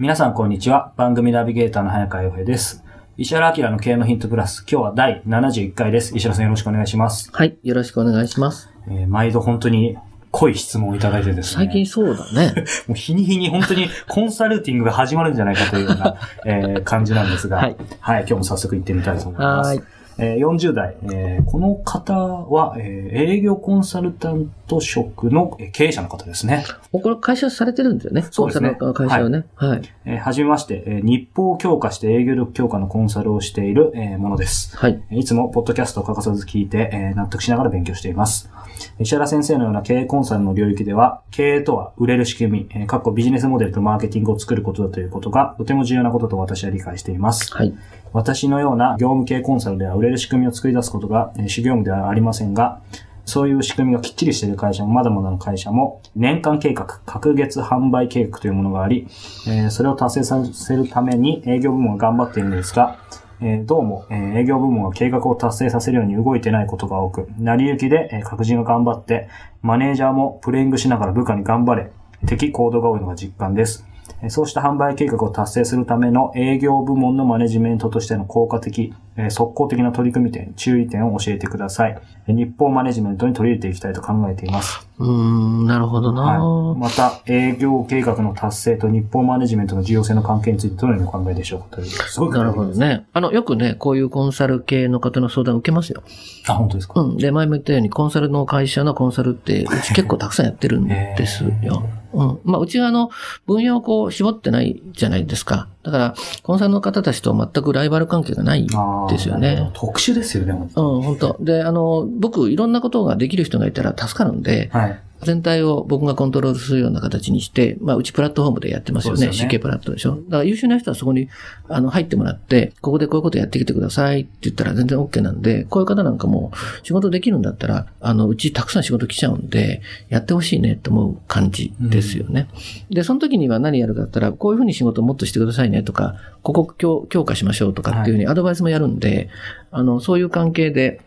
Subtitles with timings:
[0.00, 0.92] 皆さんこんにちは。
[0.96, 2.82] 番組ナビゲーターの早川洋平です。
[3.16, 4.64] 石原明の経営のヒントプラス。
[4.68, 6.16] 今日は第71回です。
[6.16, 7.30] 石原さんよろしくお願いします。
[7.32, 7.56] はい。
[7.62, 8.68] よろしくお願いします。
[8.88, 9.96] えー毎度本当に
[10.32, 11.66] 濃い質問をいただいてですね。
[11.66, 12.64] 最近そうだね。
[12.88, 17.76] もう日に日に本当にコンサルティングが始まるんじゃないかというような、えー感じなんですが、はい。
[18.00, 19.82] はい、今日も早速行ってみたいと思いますは。
[20.18, 26.64] えー40代、えーこの方は、えー営業コンサルタント職のえー経営者の方ですね。
[26.92, 28.24] これ会社されてるんだよね。
[28.30, 29.44] そうですね会社をね。
[29.56, 29.82] はい。
[30.04, 34.76] えーはじめまして、えー日報を強化して営業力強化のコンサルをしている、えーものです。
[34.76, 35.02] はい。
[35.10, 38.50] いつもポッドキャストを欠かさず聞いて、えー納得しながら勉強しています。
[38.98, 47.54] 石原先生のような経営コンサルの領域では、経営とは売れる仕組み、えー、かっこビジネスモデルとマーケティングを作ることだということが、とても重要なことと私は理解しています。
[47.54, 47.72] はい。
[48.12, 52.80] 私のような業務系コンサルでは売れる仕組みを作り出すことが、主業務ではありませんが、
[53.24, 59.08] そういう仕組みがきっちりしている会社もまだまだの会社も、年間計画、隔月販売計画というものがあり、
[59.48, 62.98] えそれを達成させるために営業部門が頑張っているのですが、
[63.40, 69.28] えどうも、え営業部門は計画を達成させるように動いてないことが多く、成り行きで、え各人が頑張って、
[69.62, 71.90] マネージャーもプレイングしながら部下に頑張れ、
[72.26, 73.86] 的行動が多いのが実感です。
[74.28, 82.00] そうした販売計画を達成するための営業部門のマネジメントとしての効果的、え速攻的な取り組み点、注意点を教えてください。
[82.26, 84.88] 日報マネジメントに取り入れていきたいと考えています。
[84.98, 86.78] うーん、なるほどな、はい。
[86.78, 91.86] また、営業計画の達成と日報マネジメントの重要性の関係についてどのようにお考えでしょうかという。
[91.88, 92.70] すごくなるほど。
[92.70, 93.04] ね。
[93.12, 96.02] あの、よくね、こういうコンサル系の方の相談を受けますよ。
[96.46, 97.16] あ、本当ですか、うん。
[97.16, 101.82] で、前も言ったように、コンサルの会社のコンサルって、うち結構たくさんやってるんですよ。
[102.14, 102.38] うん。
[102.44, 103.10] まあ、うちはあの、
[103.46, 105.66] 分野をこう、絞ってないじゃないですか。
[105.84, 108.66] だから、コンサルの方たちと全くライバル関係がない
[109.10, 109.70] ですよね。
[109.74, 111.36] 特殊ですよね、本当うん、本当。
[111.40, 114.98] で、あの、僕、いろんなことができる人がいたら助かるんで、はい。
[115.24, 119.26] 全体を僕がコントロールするような形にして、まあ、うちプラットフォームでやってますよね。
[119.26, 120.16] よね CK プラットでしょ。
[120.16, 121.28] だから優秀な人はそこに、
[121.68, 126.52] あの、入ってもらって、ここでこういうことやってきてくださいって言ったら全然 OK なんで、こういう方なんかも
[126.82, 132.48] 仕事できるんだったら、あの、うちたくさん仕事来ちゃうんで、やってほしいねと思う感じですよね。
[132.90, 139.28] で、その時には何やるかって言ったら、こういうふうに仕事をもっとしてくださいねとか、ここ強強化しましょうとかっていうふうにアドバイスもやるんで、
[139.70, 141.00] あの、そういう関係で、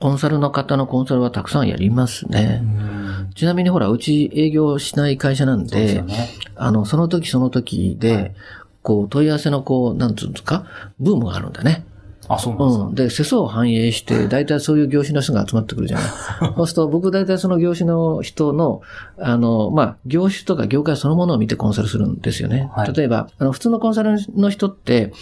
[0.00, 2.62] コンサルの方のコンサルはたくさんやりますね。
[3.34, 6.30] ちなみにほら、うち営業しない会社なんで、でね。
[6.56, 8.34] あの、その時その時で、はい
[8.84, 10.66] こう、問い合わせのこう、なんつうんですか、
[11.00, 11.86] ブームがあるんだね。
[12.28, 12.84] あ、そうなんですか。
[12.84, 12.94] うん。
[12.94, 16.06] で、世相を反映して、 大体そういう業種の人が集まってくるじゃない。
[16.54, 18.82] そうすると、僕大体その業種の人の、
[19.18, 22.70] あの、まあ、業種とか業界そのものを見てコンサルするんですよね。
[22.74, 25.14] はい例えば、あの、普通のコンサルの人って、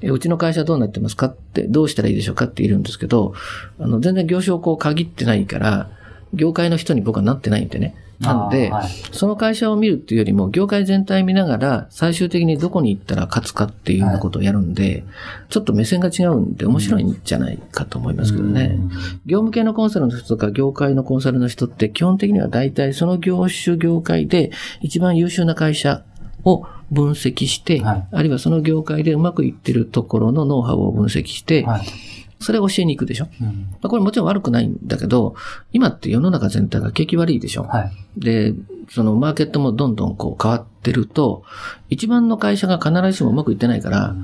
[0.00, 3.34] えうちの会社どうなってますかって、どうしたらいいでしょうかって言うんですけど、
[3.80, 5.88] あの、全然業種をこう限ってないから、
[6.34, 7.94] 業界の人に僕はなってないんでね。
[8.20, 15.04] なんで、はいその会社を見るっていうよりも、業界全体見ながら、最終的にどこに行ったら勝つかっていうようなことをやるんで、
[15.48, 18.78] ちょっと目線が違うんで面白いんじゃないかと思いますけどね。
[19.26, 24.50] 業務系のコンサルの人とか業界のコンサルの人って基本的には大体その業種業界で
[24.80, 26.02] 一番優秀な会社
[26.44, 31.82] を分析して、はいあるいはその業界でうまくいってるところのノウハウを分析して、はい。
[32.40, 33.28] それを教えに行くでしょ？
[33.40, 35.34] うんまあこれもちろん悪くないんだけど、
[35.72, 37.64] 今って世の中全体が景気悪いでしょ？
[37.64, 37.92] はい。
[38.16, 38.54] で、
[38.88, 41.42] そのマーケットもどんどんこう変わってると、
[41.90, 44.14] 一番の会社が必ずしもうまくいってないから、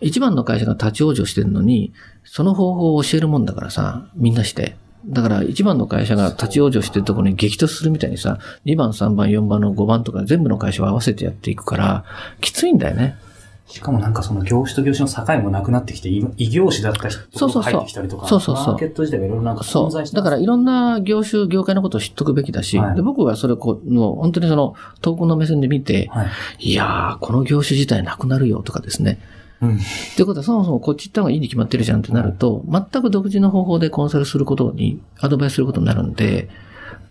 [0.00, 1.92] 一番の会社が立ち往生してるのに、
[2.24, 4.76] その方法を教えるもんだからさ、みんなして。
[5.06, 12.04] だから一番の会社が立ち往生してるところに激突するみたいにさ、2番、3番、4番の5番とか全部の会社を合わせてやっていくから、
[12.40, 13.16] きついんだよね。
[13.66, 20.10] しかもなんかその業種と業種の境もなくなってきて、い異業種だった人が入ってきたりとか、そうそうそうマーケット自体がいろいろなんかそ存在し。
[20.10, 20.18] てう。
[20.18, 26.28] だからいろんな業種、業界のことを知っとくべきだし、はいで僕はそれをこう、もう本当にその遠くの目線で見て、はい。
[26.60, 29.18] いやー、この業種自体なくなるよとかですね。
[29.62, 29.76] うん。
[29.76, 29.78] っ
[30.14, 36.50] ていうことはそもそもこっち行った方がいいに決まってるじゃんってなると、全く独自の方法でコンサルすることに、アドバイスすることになるんで、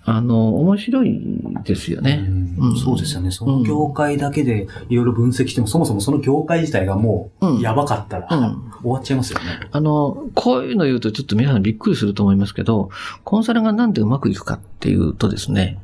[0.06, 1.22] あの、面白い
[1.64, 2.26] ですよね。
[2.28, 3.32] うんうんそうですよね。
[3.32, 9.46] その業界だけでいろいろ分析しても、そもそもその業界自体がもうやばかったら、うん終わっちゃいますよね。
[9.72, 12.90] あの、こういうの言うとちょっと皆さんびっくりすると思いますけど、
[13.24, 15.80] コンサルがなんでうまくいくかっていうとですね、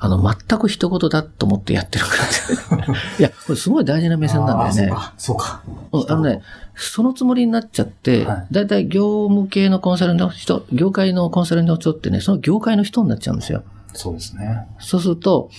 [0.00, 2.84] あの、全く一言だと思ってやってるから。
[3.20, 4.92] いや、これすごい大事な目線なんだよね。
[5.16, 5.62] そうか。
[5.92, 6.42] うんあのね、
[6.74, 13.59] そのつもりになっちゃってはい、だいたい業務系のコンサルの人、業界のコンサルの人ってね、その業界の人になっちゃうんですよ。
[13.94, 14.66] そうですね。
[14.78, 15.50] そうすると、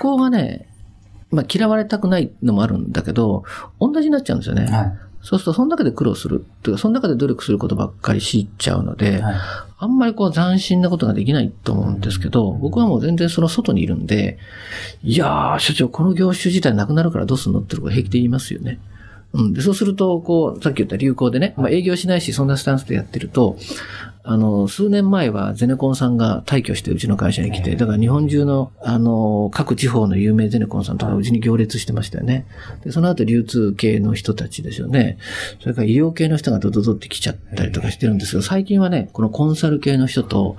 [0.00, 0.68] 思考がね、
[1.30, 3.44] まあ嫌われたくないのもあるんだけど、
[3.80, 4.66] 同じになっちゃうんですよね。
[4.66, 6.44] はそうすると、その中で苦労する。
[6.60, 9.20] っていうか、その中で努力することばっかりしちゃうので、い。
[9.20, 9.34] はい。
[9.80, 14.38] あんまりこう斬新なことができないと思うんですけど、うん僕はもう全然その外にいるんで、
[15.02, 18.80] いやー、所長、この業種自体なくなるからどうすんのってこと平気で言いますよね。
[19.32, 19.52] うん。
[19.52, 23.56] で、そうすると、こう、さっき言った流行でね、まあ営業しないし、そんなスタンスでやってると、
[24.30, 32.44] あの、数年前はゼネコンさんが退去してうちの会社に来て、だから日本中の、あの、各地方の有名ゼネコンさんとかうちに行列してましたよね。
[32.84, 35.16] で、その後流通系の人たちですよね。
[35.62, 40.56] それから医療系の人がドドドって来ちゃったりとかしてるんですけど、最近はね、このコンサル系の人と、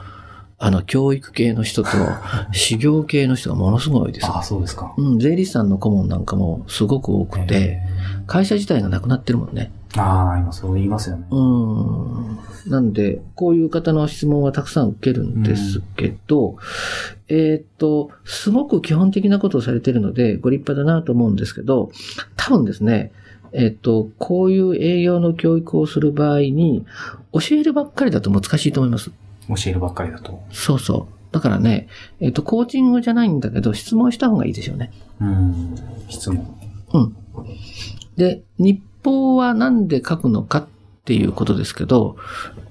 [0.58, 1.90] あの、教育系の人と、
[2.52, 4.26] 修行系の人がものすごい多いです。
[4.26, 4.96] ああ、そうですか。
[4.98, 7.80] うん、税理士さんの顧問なんかもすごく多くて、
[8.26, 9.72] 会社自体がなくなってるもんね。
[9.96, 11.26] ああ、今そう言いますよね。
[11.32, 12.19] うん。
[12.68, 16.58] なんで、こういう方の質問はたくさん受けるんですけど、
[17.28, 21.92] えーっと、すごく基本的なことをされているので、ご立派だなと思うんですけど、
[22.36, 23.12] 多分ですね、
[23.52, 26.86] えーっと、こういう営業の教育をする場合に、
[27.34, 29.12] 教えるばっかりだと難しいと思います。
[29.48, 30.44] 教えるばっかりだと。
[30.52, 31.34] そうそう。
[31.34, 31.88] だからね、
[32.20, 34.92] えーっと、コーチングじゃないんだけど、質問した方がいいでしょうね。
[35.22, 35.76] うん。
[36.10, 36.56] 質問。
[36.94, 37.16] うん。
[38.18, 40.68] で、日報はなんで書くのかっ
[41.10, 42.18] ていうことですけど、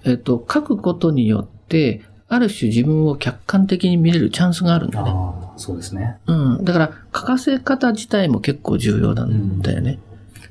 [0.04, 5.12] えっ、と、書くことによって、ある種自分を客観的に見れるチャンスがあるんだね。
[5.56, 6.18] そうですね。
[6.26, 6.64] うん。
[6.64, 9.98] だから、書かせ方自体も結構重要なんだよね。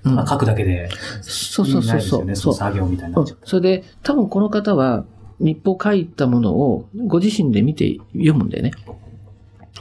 [0.03, 0.15] うん。
[0.15, 0.89] まあ、書くだけで、
[1.21, 1.83] そうそうそうそう。
[1.83, 2.35] 意味ないですよね。
[2.35, 3.47] その作業みたいになうんっちゃった。
[3.47, 5.05] それで、多分この方は、
[5.39, 8.71] 日報書いたものをご自身で見て読むんだよね。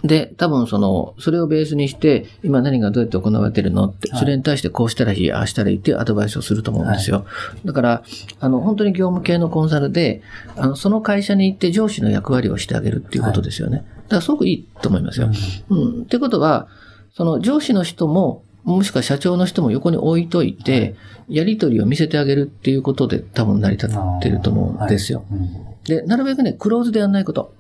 [0.04, 7.26] で、多分その、それをベースにして、今何がどうやって行われてるのって、はいそれに対してこうしたらいい、ああしたらいいっていうアドバイスをすると思うんですよ。
[7.64, 8.02] だから、
[8.40, 10.22] あの、本当に業務系のコンサルで、
[10.56, 13.78] あの、その会社に行って上司の役割をしてあげるっていうことですよね。
[13.78, 15.30] だからすごくいいと思いますよ。
[15.68, 16.02] うん。
[16.02, 16.68] ってことは、
[17.14, 20.96] その上司の人も、もしくは社長の人も横に置いといて、
[21.28, 25.24] やりとりを見せてあげるっていうことで多分成り立ってると思うんですよ。
[25.30, 27.54] うんで、なるべくね、クローズでやんないこと。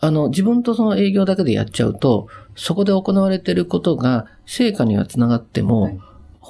[0.00, 6.00] あの、自分とその営業だけでやっちゃうと、そこで行われていることが成果にはつながっても、はい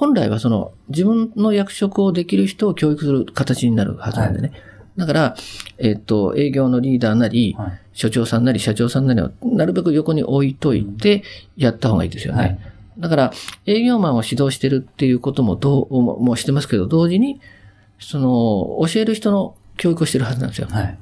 [0.01, 4.51] 本来はその自分の役職をできる人を教育する形になるはずなんでね。
[4.97, 5.35] だから、
[5.77, 7.81] えっ、と、営業のリーダーなり、はい。
[7.93, 11.23] 所長さんなり社長さんなりをなるべく横に置いといて
[11.55, 12.39] やった方がいいですよね。
[12.39, 12.59] はい
[12.97, 13.33] だから、
[13.65, 17.39] 営業マンを指導してるっていうこともどう、ももうしてますけど、同時に、
[17.99, 20.67] その、教える人の教育をしてるはずなんですよ。
[20.69, 20.97] はい。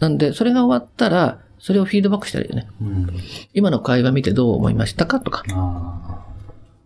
[0.00, 2.68] なんで、それが終わったら、それをフィードバックしたらいいよね。
[2.80, 3.06] うん。
[3.54, 5.06] 今の会話見てどう思いました？
[5.06, 5.42] かとか。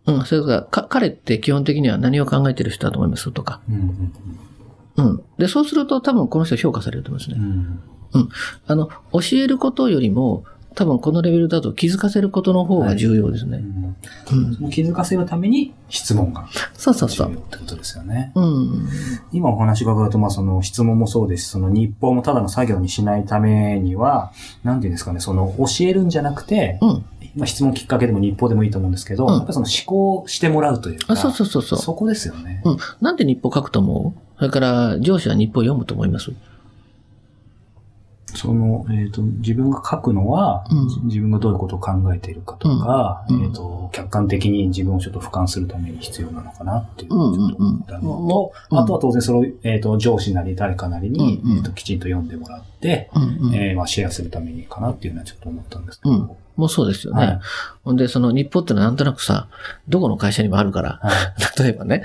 [0.06, 3.30] うん、それから、か、彼って基本的には何を考えてる人だと思います？
[3.33, 3.61] とか。
[3.68, 4.12] うんうん
[4.97, 5.23] うん。
[5.38, 7.37] で、そうすると多分この人評価されると思いますね。
[7.38, 8.28] うん。
[8.66, 13.59] あの、教えることよりも、多分このレベルだと気づかせることの方が重要ですね。
[13.59, 14.55] うんうん。
[14.55, 17.29] その気づかせるために質問がそうそうそう。
[17.29, 18.33] 重要ってことですよね。
[18.35, 18.89] うん。
[19.33, 27.05] 今お話伺うと、まあその質問もそうですし、その日報もただの作業にしないためには、なんていうんですかね、その教えるんじゃなくて、うん。
[27.37, 31.79] まあ質問きっかけでも日報でもいいと思うんですけど、うんやっぱりその思考してもらうというか、あ、そうそうそうそう。
[31.79, 32.62] そこですよね。
[32.65, 32.77] うん。
[33.00, 34.21] なんで日報書くと思う？
[34.39, 36.33] それから、上司は日報読むと思います？
[38.37, 53.54] その、えっ、と、自分が書くのは、うん自分がどういうことを考えているかとか、うんうんえっ、と、客観的に自分をちょっと俯瞰するために必要なのかなっていうちょっと思ったのと、うんあとは当然その、えっ、と、上司なり誰かなりに、うんうんえっ、と、きちんと読んでもらって、うんうん。
[53.54, 56.14] えーまあ、シェアするためにかなっていうのはちょっと思ったんですけど。
[56.14, 57.25] うんもうそうですよね。
[57.25, 57.40] はい
[57.84, 59.49] ほんで、その日報ってのはなんとなくさ、
[59.88, 61.12] どこの会社にもあるから、はい。
[61.62, 62.04] 例えばね。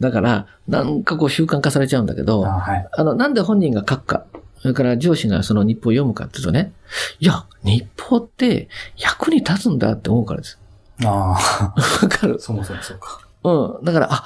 [0.00, 2.88] だから、なんかこう習慣化されちゃうんだけど、あはい。
[2.92, 4.24] あの、なんで本人が書くか、
[4.64, 6.72] それから上司がその日報を読むかっていうとね、
[7.20, 10.58] いや、日報って役に立つんだって思うからです。
[11.04, 11.36] あわ
[12.08, 12.36] かる？
[12.36, 13.20] あ、そもそもそうか。
[13.42, 13.84] うん。
[13.84, 14.24] だから、あ、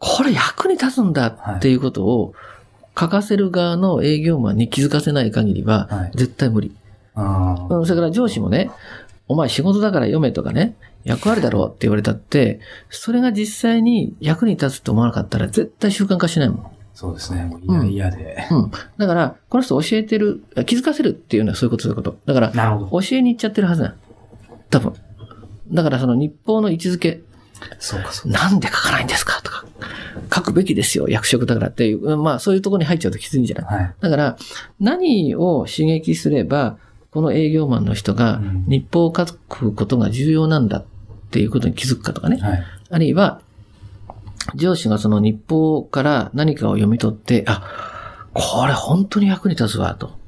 [0.00, 2.34] これ役に立つんだっていうことを
[2.98, 6.74] 書かせる側の営業マンに気づかせない限りははい、絶対無理。
[7.14, 8.72] ああ、うん、それから上司もね、
[9.28, 12.58] お前仕事だから読めとかね、役割だろうって言われたって、
[12.90, 16.77] それが実際に役に立つと思わなかったら絶対習慣化しないもん。
[16.98, 17.44] そうですね。
[17.44, 18.48] もう嫌々で。
[18.50, 18.70] うん。
[18.98, 22.18] だから、この人教えてる、気づかせるっていうのはそういうことそういうこと。
[22.26, 23.02] だから、なるほど。
[23.06, 23.94] 教えに行っちゃってるはずなの。
[24.68, 24.94] 多分。
[25.70, 27.20] だからその日報の位置づけ、
[27.78, 29.40] そうか、そうなんで書かないんですか？
[29.42, 29.64] とか、
[30.34, 33.74] 書くべきですよ、役職だからっていう、うんまあそういうところに入っちゃうときついんじゃないか。
[33.76, 33.94] はい。
[34.00, 34.36] だから、
[34.80, 36.78] 何を刺激すれば、
[37.12, 40.84] この営業マンの人がうん日報を書くことが重要なんだっ
[41.30, 42.38] ていうことに気づくかとかね。
[42.38, 42.64] はい。
[42.90, 43.40] あるいは、
[44.54, 50.18] 上司がその日報から何かを読み取って、あ、これ本当に役に立つわ、と。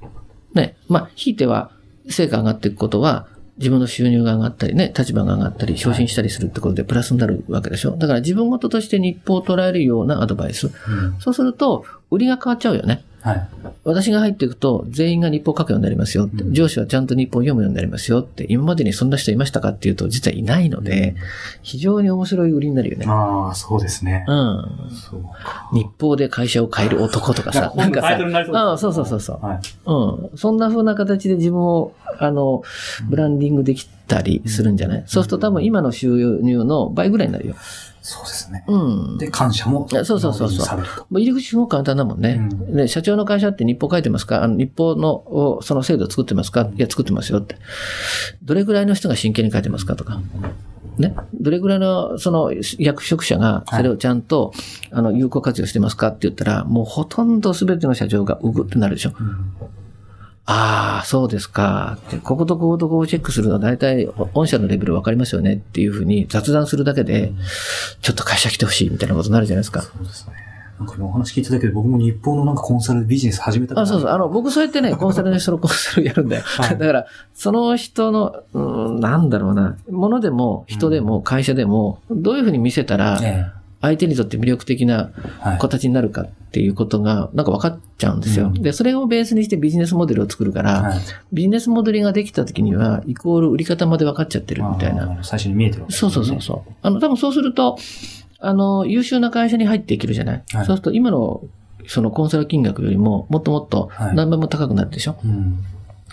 [0.54, 0.76] ね。
[0.88, 1.70] まあ、ひいては、
[2.08, 3.26] 成果が上がっていくことは、
[3.58, 7.96] 自分の収入が上がったりね、立場が上がったり、昇進したりするってことでプラスになるわけでしょ。
[7.96, 10.68] だから自分事として日報を捉えるようなアドバイス。
[10.68, 11.20] うん。
[11.20, 13.04] そうすると、売りが変わっちゃうよね。
[13.22, 13.48] はい。
[13.84, 16.42] 私が入っていくと、全員が日報を書くようになりますよって。
[16.42, 18.46] うん上司はちゃんと日報を読むようになりますよって。
[18.48, 21.14] 今までにそんな人いましたかっていうと、実はいないので、
[21.62, 23.06] 非常に面白い売りになるよね。
[23.08, 24.24] ああ、そうですね。
[24.26, 24.90] うん。
[24.90, 25.68] そうか。
[25.72, 28.18] 日報で会社を変える男とかさ、なんかさ、
[28.52, 29.44] ああそうそうそうそう。
[29.44, 29.60] はい。
[29.86, 30.38] うん。
[30.38, 32.62] そんな風な形で自分を、あの、
[33.08, 37.54] ブランディングできたりするんじゃない、そうすると多分今の収入の倍ぐらいになるよ。
[38.02, 38.64] そうですね。
[38.66, 38.76] う
[39.14, 39.18] ん。
[39.18, 39.86] で、感謝も。
[39.88, 40.78] そうそうそうそう。
[40.78, 42.38] もう入り口すごく簡単だもんね。
[42.50, 44.42] うんで社長の会社って日報書いてますか？
[44.42, 45.12] あの日報の
[45.58, 46.70] おその制度作ってますか？
[46.74, 47.56] いや、作ってますよって。
[48.42, 50.20] どれぐらいの人が真剣に書いてますかとか。
[50.98, 51.14] ね？
[51.34, 54.52] どれぐらいのその役職者がそれをちゃんと、
[54.90, 59.12] あの有効活用してますかって言ったら、もうほとんど全ての社長がうぐってなるでしょ。
[59.18, 59.52] うん
[60.46, 61.98] ああ、そうですか。
[62.24, 67.32] こことこことこをチェックするのは大体御社のレベル分かりますよねっていうふうに雑談するだけで、
[68.00, 69.82] ちょっと会社来てほしいみたいなことになるじゃないですか。
[69.82, 70.50] そうですね。
[70.80, 74.10] なんか今お話聞いてたけど、僕も日本のなんかコンサルビジネス始めたあ、るそうそう。
[74.10, 76.42] あの、僕そうやってね、 コンサルの人のコンサルやるんだよ。
[76.42, 78.60] はいだから、その人の、う
[78.92, 83.46] ん、なんだろうな、ものでも、人でも、会社でも、どういうふうに見せたら、え
[83.80, 85.10] 相手にとって魅力的な。
[85.58, 88.46] 形になるかっていうことが、なんか分かっちゃうんですよ。
[88.46, 91.00] うんで、それをベースにしてビジネスモデルを作るから、はい。
[91.32, 95.18] ビジネスモデルができた時には、イコール売り方まで分かっちゃってるみたいな。
[95.22, 96.72] 最初に見えてるわけですねそうそうそうそう。
[96.82, 97.78] あの、多分そうすると、
[98.40, 101.42] あの、優秀な会社に入っていけるじゃない、はいそうすると、今の、
[101.86, 105.58] そのコンサル金額よりも、もっともっとはい何倍も高くなるでしょ、うん。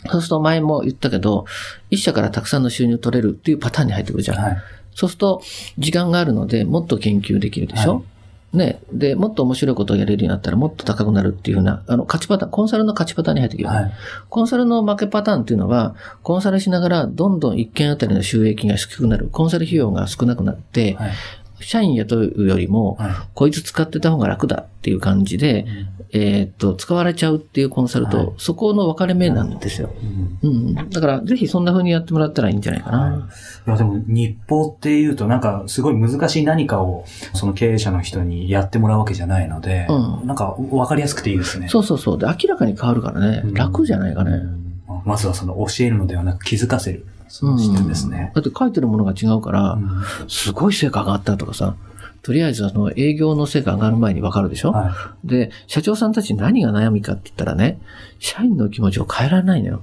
[0.09, 1.45] そうすると前も言ったけど、
[1.89, 4.37] 一社からたくさんの収入取れるっていうパターンに入ってくるじゃん。
[4.37, 4.57] はい。
[4.97, 5.43] そうすると、
[5.77, 8.01] 時間があるので、もっと研究できるでしょ、は
[8.57, 8.79] ね。
[8.91, 13.91] で、もっと面白いことをやれるようになったらもっと高くなるっていうふうな、あの、勝ちパターン、コンサルの勝ちパターンに入ってくるはい。
[14.27, 19.29] コンサルの負けパターンっていうのは、コンサルしながらどんどん一件あたりの収益が低くなる。
[19.31, 21.11] コンサル費用が少なくなって、はい。
[21.59, 23.11] 社員雇うよりも、はい。
[23.33, 25.65] こいつ使ってた方が楽だっていう感じで、
[26.11, 29.89] えーっと、使われちゃうっていうコンサルと、はいそこの分かれ目なんですよ。
[30.43, 30.89] うんうん。
[30.89, 33.29] だから、ぜひそんな風にやってもらったらいいんじゃないかな。
[33.67, 41.67] いや、でも、日報っていうと、なんか、すごい難しい何かを、その経営者の人にやってもらうわけじゃないので、うんなんか、わかりやすくていいですね。
[41.67, 42.17] そうそうそう。
[42.17, 44.41] で、明らかに変わるからね、うん楽じゃないかね。
[44.87, 47.05] ままずはその、教えるのではなく気づかせる。
[47.29, 48.31] その視点ですね。
[48.35, 51.75] だって書いてるものが違うから、うんすごい成果上がったとかさ、
[52.21, 57.79] とりあえずその営業の成果上がる前に分かるでしょ、はで、社長さんたち何が悩みかって言ったらね、
[58.19, 59.81] 社員の気持ちを変えられないのよ。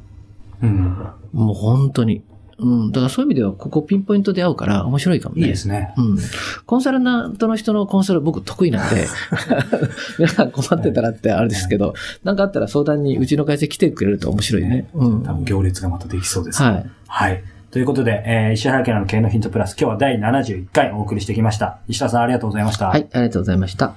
[0.63, 0.67] い。
[0.67, 1.07] うん。
[1.33, 2.23] もう本当に。
[2.59, 2.93] うん。
[2.93, 5.43] だからそういう意味では、ここピンポイントで合うから面白いかもね。
[5.43, 5.93] いいですね。
[5.97, 6.19] うん。
[6.67, 9.07] コンサルナントの人のコンサル僕得意なんで、
[10.19, 14.89] 皆さん困ってたらってあれですけど、なんかあったら相談にうちの会社来てくれると面白いね。
[14.95, 15.23] うん。
[15.23, 16.69] 多分行列がまたできそうですね。
[16.69, 16.87] はい。
[17.07, 17.45] はい。
[17.71, 21.79] ということで、えー石原家の経営のヒントプラス、今日は第71回お送りしてきました。
[21.89, 22.87] 石田さんありがとうございました。
[22.89, 23.95] はい、ありがとうございました。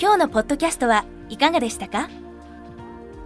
[0.00, 2.08] 今日のポッドキャストはいかがでしたか？